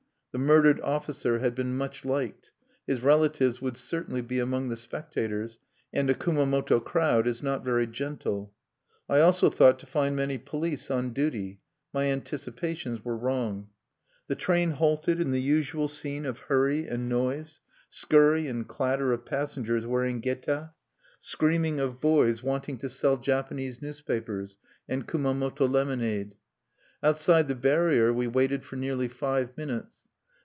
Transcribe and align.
The 0.33 0.37
murdered 0.37 0.79
officer 0.79 1.39
had 1.39 1.55
been 1.55 1.75
much 1.75 2.05
liked; 2.05 2.51
his 2.87 3.01
relatives 3.01 3.61
would 3.61 3.75
certainly 3.75 4.21
be 4.21 4.39
among 4.39 4.69
the 4.69 4.77
spectators; 4.77 5.57
and 5.91 6.09
a 6.09 6.13
Kumamoto 6.13 6.79
crowd 6.79 7.27
is 7.27 7.43
not 7.43 7.65
very 7.65 7.85
gentle. 7.85 8.53
I 9.09 9.19
also 9.19 9.49
thought 9.49 9.77
to 9.79 9.85
find 9.85 10.15
many 10.15 10.37
police 10.37 10.89
on 10.89 11.09
duty. 11.11 11.59
My 11.93 12.05
anticipations 12.05 13.03
were 13.03 13.17
wrong. 13.17 13.71
The 14.27 14.35
train 14.37 14.69
halted 14.71 15.19
in 15.19 15.31
the 15.33 15.41
usual 15.41 15.89
scene 15.89 16.25
of 16.25 16.39
hurry 16.47 16.87
and 16.87 17.09
noise, 17.09 17.59
scurry 17.89 18.47
and 18.47 18.65
clatter 18.65 19.11
of 19.11 19.25
passengers 19.25 19.85
wearing 19.85 20.21
geta, 20.21 20.71
screaming 21.19 21.81
of 21.81 21.99
boys 21.99 22.41
wanting 22.41 22.77
to 22.77 22.87
sell 22.89 23.17
Japanese 23.17 23.81
newspapers 23.81 24.57
and 24.87 25.05
Kumamoto 25.05 25.67
lemonade. 25.67 26.35
Outside 27.03 27.49
the 27.49 27.53
barrier 27.55 28.13
we 28.13 28.27
waited 28.27 28.63
for 28.63 28.77
nearly 28.77 29.09
five 29.09 29.57
minutes. 29.57 29.97